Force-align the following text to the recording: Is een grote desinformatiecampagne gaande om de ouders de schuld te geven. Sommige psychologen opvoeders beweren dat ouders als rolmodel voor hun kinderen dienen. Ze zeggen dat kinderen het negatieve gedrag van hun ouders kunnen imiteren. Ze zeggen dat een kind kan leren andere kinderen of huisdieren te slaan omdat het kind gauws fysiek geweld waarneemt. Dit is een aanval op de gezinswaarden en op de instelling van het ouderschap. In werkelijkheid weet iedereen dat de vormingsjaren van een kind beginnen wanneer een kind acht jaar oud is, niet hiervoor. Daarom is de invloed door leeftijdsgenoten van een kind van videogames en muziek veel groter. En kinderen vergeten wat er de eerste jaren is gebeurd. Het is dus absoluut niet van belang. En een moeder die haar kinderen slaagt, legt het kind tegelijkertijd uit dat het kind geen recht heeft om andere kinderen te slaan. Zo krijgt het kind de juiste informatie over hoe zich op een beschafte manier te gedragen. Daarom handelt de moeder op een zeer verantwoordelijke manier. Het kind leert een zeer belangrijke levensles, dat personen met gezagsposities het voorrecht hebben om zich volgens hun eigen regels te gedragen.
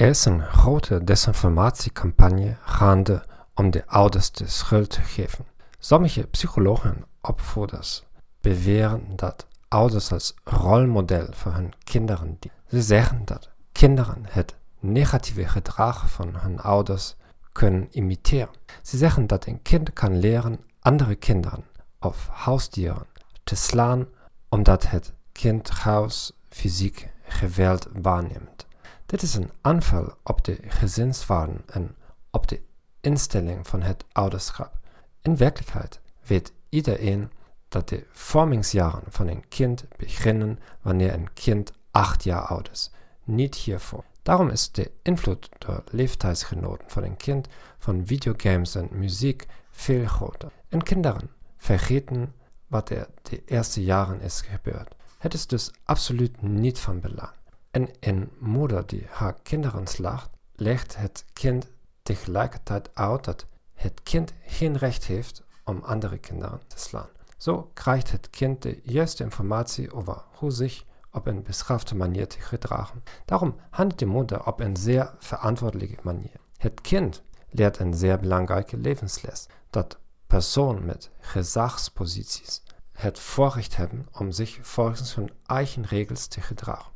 Is 0.00 0.24
een 0.24 0.42
grote 0.42 1.04
desinformatiecampagne 1.04 2.56
gaande 2.60 3.24
om 3.54 3.70
de 3.70 3.86
ouders 3.86 4.30
de 4.32 4.48
schuld 4.48 4.90
te 4.90 5.00
geven. 5.00 5.46
Sommige 5.78 6.26
psychologen 6.26 7.04
opvoeders 7.20 8.02
beweren 8.40 9.02
dat 9.16 9.46
ouders 9.68 10.12
als 10.12 10.34
rolmodel 10.44 11.26
voor 11.30 11.52
hun 11.52 11.72
kinderen 11.84 12.36
dienen. 12.38 12.60
Ze 12.68 12.82
zeggen 12.82 13.24
dat 13.24 13.48
kinderen 13.72 14.26
het 14.28 14.56
negatieve 14.78 15.48
gedrag 15.48 16.10
van 16.10 16.36
hun 16.36 16.60
ouders 16.60 17.14
kunnen 17.52 17.88
imiteren. 17.90 18.54
Ze 18.82 18.96
zeggen 18.96 19.26
dat 19.26 19.46
een 19.46 19.62
kind 19.62 19.92
kan 19.92 20.18
leren 20.18 20.60
andere 20.80 21.14
kinderen 21.14 21.64
of 21.98 22.28
huisdieren 22.30 23.06
te 23.44 23.56
slaan 23.56 24.06
omdat 24.48 24.90
het 24.90 25.12
kind 25.32 25.70
gauws 25.70 26.32
fysiek 26.48 27.08
geweld 27.22 27.88
waarneemt. 28.02 28.59
Dit 29.10 29.22
is 29.22 29.34
een 29.34 29.50
aanval 29.60 30.14
op 30.22 30.44
de 30.44 30.58
gezinswaarden 30.62 31.62
en 31.66 31.96
op 32.30 32.48
de 32.48 32.60
instelling 33.00 33.66
van 33.66 33.82
het 33.82 34.04
ouderschap. 34.12 34.78
In 35.22 35.36
werkelijkheid 35.36 36.00
weet 36.26 36.52
iedereen 36.68 37.30
dat 37.68 37.88
de 37.88 38.06
vormingsjaren 38.12 39.02
van 39.08 39.28
een 39.28 39.48
kind 39.48 39.84
beginnen 39.96 40.58
wanneer 40.80 41.12
een 41.12 41.32
kind 41.32 41.72
acht 41.90 42.24
jaar 42.24 42.42
oud 42.42 42.70
is, 42.70 42.90
niet 43.24 43.54
hiervoor. 43.54 44.04
Daarom 44.22 44.48
is 44.48 44.70
de 44.70 44.90
invloed 45.02 45.48
door 45.58 45.84
leeftijdsgenoten 45.90 46.90
van 46.90 47.02
een 47.02 47.16
kind 47.16 47.48
van 47.78 48.06
videogames 48.06 48.74
en 48.74 48.88
muziek 48.90 49.46
veel 49.70 50.06
groter. 50.06 50.52
En 50.68 50.82
kinderen 50.82 51.30
vergeten 51.56 52.34
wat 52.66 52.90
er 52.90 53.08
de 53.22 53.44
eerste 53.44 53.84
jaren 53.84 54.20
is 54.20 54.40
gebeurd. 54.40 54.94
Het 55.18 55.34
is 55.34 55.46
dus 55.46 55.70
absoluut 55.84 56.42
niet 56.42 56.78
van 56.78 57.00
belang. 57.00 57.38
En 57.70 57.88
een 58.00 58.30
moeder 58.38 58.86
die 58.86 59.06
haar 59.10 59.34
kinderen 59.42 59.86
slaagt, 59.86 60.30
legt 60.54 60.96
het 60.96 61.24
kind 61.32 61.66
tegelijkertijd 62.02 62.90
uit 62.94 63.24
dat 63.24 63.46
het 63.74 64.02
kind 64.02 64.32
geen 64.42 64.76
recht 64.76 65.04
heeft 65.04 65.44
om 65.64 65.82
andere 65.82 66.18
kinderen 66.18 66.60
te 66.66 66.78
slaan. 66.78 67.08
Zo 67.36 67.70
krijgt 67.74 68.10
het 68.10 68.30
kind 68.30 68.62
de 68.62 68.80
juiste 68.82 69.22
informatie 69.22 69.92
over 69.92 70.22
hoe 70.32 70.50
zich 70.50 70.84
op 71.12 71.26
een 71.26 71.42
beschafte 71.42 71.96
manier 71.96 72.28
te 72.28 72.40
gedragen. 72.40 73.02
Daarom 73.24 73.56
handelt 73.70 73.98
de 73.98 74.06
moeder 74.06 74.46
op 74.46 74.60
een 74.60 74.76
zeer 74.76 75.14
verantwoordelijke 75.18 75.98
manier. 76.02 76.36
Het 76.56 76.80
kind 76.80 77.22
leert 77.50 77.78
een 77.78 77.94
zeer 77.94 78.18
belangrijke 78.18 78.76
levensles, 78.76 79.46
dat 79.70 79.98
personen 80.26 80.84
met 80.84 81.10
gezagsposities 81.18 82.62
het 82.92 83.18
voorrecht 83.18 83.76
hebben 83.76 84.06
om 84.18 84.32
zich 84.32 84.58
volgens 84.62 85.14
hun 85.14 85.30
eigen 85.46 85.84
regels 85.84 86.26
te 86.26 86.40
gedragen. 86.40 86.92